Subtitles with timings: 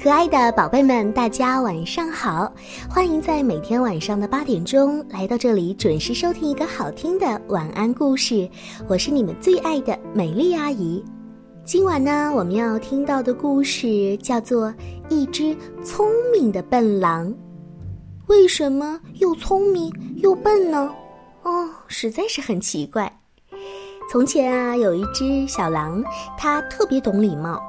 [0.00, 2.52] 可爱的宝贝们，大家晚上好！
[2.88, 8.48] 欢迎在每天晚上的八点钟来到这里，准时收听一个好听的晚安故事。
[8.86, 11.04] 我是你们最爱的美丽阿姨。
[11.64, 14.68] 今晚呢，我们要听到的故事叫做
[15.08, 17.26] 《一只聪明的笨狼》。
[18.28, 20.94] 为什么又聪明又笨呢？
[21.42, 23.12] 哦，实在是很奇怪。
[24.08, 26.04] 从前啊，有一只小狼，
[26.38, 27.60] 它特别懂礼貌。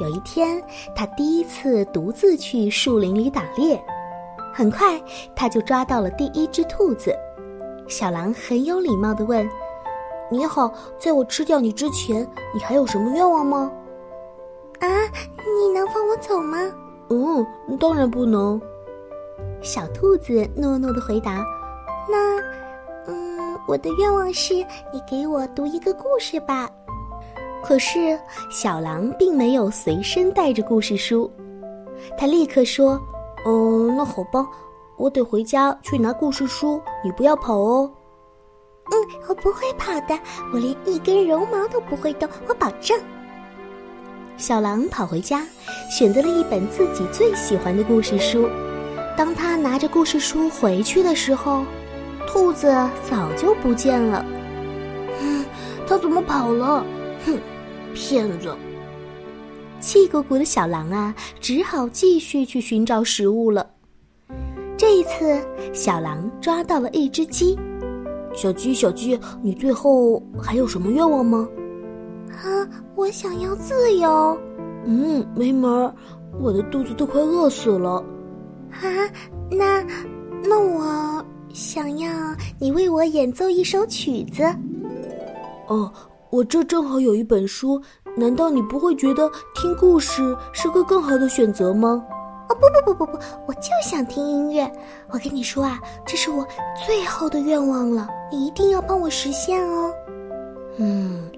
[0.00, 0.62] 有一天，
[0.94, 3.80] 他第一次独自去树林里打猎，
[4.52, 5.00] 很快
[5.34, 7.14] 他就抓到了第一只兔子。
[7.88, 9.48] 小狼很有礼貌地问
[10.30, 13.70] ：“你好，在我吃掉你之前，你还有什么愿望吗
[14.80, 14.88] ？”“啊，
[15.60, 16.58] 你能放我走吗
[17.10, 17.46] ？”“嗯，
[17.78, 18.60] 当然不能。”
[19.60, 21.44] 小兔子诺诺地回答。
[22.08, 22.40] “那，
[23.06, 24.54] 嗯，我的愿望是
[24.92, 26.68] 你给我读一个故事吧。”
[27.62, 28.18] 可是
[28.50, 31.30] 小狼并没有随身带着故事书，
[32.18, 33.00] 他立刻说
[33.46, 34.46] ：“嗯，那好吧，
[34.98, 37.90] 我得回家去拿故事书，你不要跑哦。
[38.90, 38.94] ”“嗯，
[39.28, 40.18] 我不会跑的，
[40.52, 42.98] 我连一根绒毛都不会动，我保证。”
[44.36, 45.46] 小狼跑回家，
[45.88, 48.48] 选择了一本自己最喜欢的故事书。
[49.16, 51.64] 当他拿着故事书回去的时候，
[52.26, 52.66] 兔子
[53.08, 54.24] 早就不见了。
[55.20, 55.44] 嗯，
[55.86, 56.84] 他怎么跑了？
[57.24, 57.38] 哼！
[57.94, 58.54] 骗子！
[59.80, 63.68] 气鼓鼓的小狼啊，只好继续去寻找食物了。
[64.76, 67.58] 这一次，小狼抓到了一只鸡。
[68.34, 71.48] 小鸡，小鸡，你最后还有什么愿望吗？
[72.30, 74.38] 啊，我想要自由。
[74.84, 75.94] 嗯，没门儿，
[76.40, 78.04] 我的肚子都快饿死了。
[78.70, 78.86] 啊，
[79.50, 79.84] 那，
[80.44, 84.44] 那我想要你为我演奏一首曲子。
[85.66, 85.92] 哦。
[86.32, 87.78] 我这正好有一本书，
[88.16, 92.02] 难道你不会觉得听故事是个更好的选择吗？
[92.48, 94.72] 哦不不不不不，我就想听音乐。
[95.10, 96.42] 我跟你说啊，这是我
[96.86, 99.92] 最后的愿望了，你一定要帮我实现哦。
[100.78, 101.30] 嗯，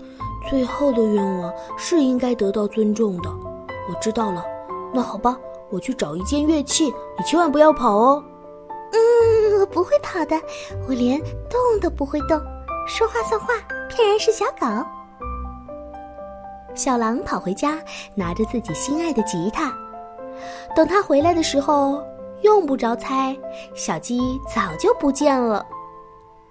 [0.49, 3.29] 最后的愿望是应该得到尊重的。
[3.91, 4.45] 我知道了，
[4.95, 5.37] 那好吧，
[5.71, 6.85] 我去找一件乐器，
[7.19, 8.25] 你千万不要跑哦。
[8.93, 10.41] 嗯，我不会跑的，
[10.89, 11.21] 我连
[11.51, 12.41] 动都不会动，
[12.87, 13.55] 说话算话。
[13.91, 14.67] 骗人是小狗。
[16.75, 17.79] 小狼跑回家，
[18.15, 19.73] 拿着自己心爱的吉他。
[20.75, 22.03] 等他回来的时候，
[22.43, 23.37] 用不着猜，
[23.75, 24.21] 小鸡
[24.53, 25.65] 早就不见了。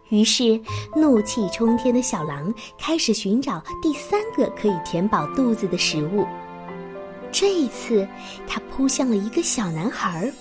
[0.10, 0.60] 于是，
[0.96, 6.26] 怒气冲天的小狼开始寻找第三个可以填饱肚子的食物。
[7.32, 8.08] 这一次，
[8.48, 10.32] 他扑向了一个小男孩。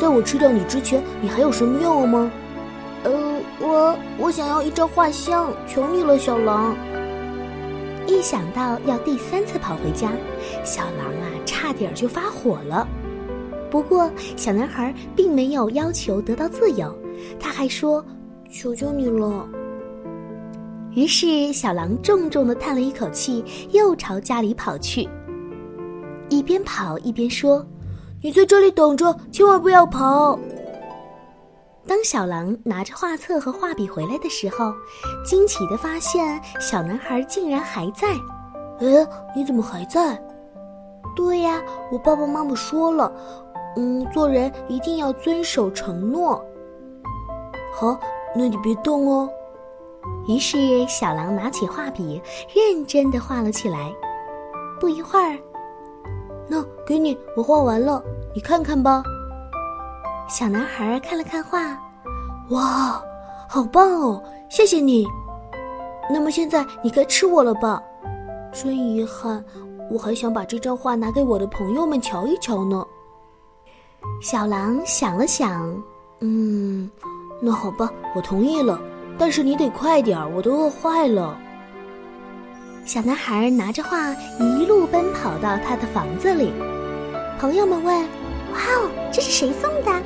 [0.00, 2.30] 在我吃掉你之前，你还有什么愿望吗？
[3.60, 6.76] 我我想要一张画像，求你了，小狼。
[8.08, 10.10] 一想到要第三次跑回家，
[10.64, 12.88] 小狼啊，差点就发火了。
[13.70, 16.92] 不过小男孩并没有要求得到自由，
[17.38, 18.02] 他还说
[18.50, 19.46] ：“求求你了。”
[20.96, 25.06] 于是小狼重重的叹了一口气，又朝家里跑去，
[26.30, 27.64] 一边跑一边说
[28.22, 30.38] ：“你在这里等着，千万不要跑。”
[31.88, 34.74] 当小狼拿着画册和画笔回来的时候，
[35.24, 38.08] 惊奇的发现小男孩竟然还在。
[38.80, 40.22] 哎，你怎么还在？
[41.16, 41.60] 对呀，
[41.90, 43.10] 我爸爸妈妈说了，
[43.76, 46.44] 嗯，做人一定要遵守承诺。
[47.74, 47.98] 好，
[48.36, 49.28] 那你别动哦。
[50.28, 52.20] 于是小狼拿起画笔，
[52.54, 53.90] 认真的画了起来。
[54.78, 55.38] 不一会儿，
[56.46, 58.04] 那给你，我画完了，
[58.34, 59.02] 你看看吧。
[60.28, 61.58] 小男孩看了看画，
[62.50, 63.02] 哇，
[63.48, 64.22] 好棒哦！
[64.50, 65.06] 谢谢你。
[66.10, 67.82] 那么现在你该吃我了吧？
[68.52, 69.42] 真遗憾，
[69.90, 72.84] 我还想把这张画拿给我的朋友们瞧一瞧呢。
[74.20, 75.82] 小狼想了想，
[76.20, 76.90] 嗯，
[77.40, 78.78] 那好吧，我同意了。
[79.18, 81.38] 但是你得快点儿，我都饿坏了。
[82.84, 86.52] 小男孩拿着画一路奔跑到他的房子里，
[87.40, 87.96] 朋友们问
[88.52, 90.02] ：“哇哦，这是谁送的？”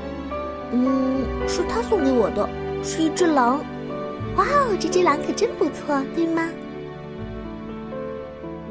[0.73, 2.49] 嗯，是他送给我的，
[2.83, 3.59] 是一只狼。
[4.37, 6.49] 哇哦，这只狼可真不错，对吗？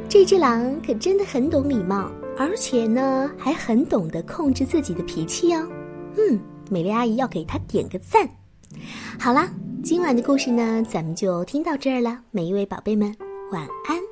[0.09, 5.67] 这只狼可真的很懂礼貌，而且呢，还很懂得控制自己的脾气哦。
[6.17, 6.39] 嗯，
[6.69, 8.27] 美丽阿姨要给他点个赞。
[9.19, 9.49] 好啦，
[9.83, 12.19] 今晚的故事呢，咱们就听到这儿了。
[12.31, 13.15] 每一位宝贝们，
[13.51, 14.10] 晚安。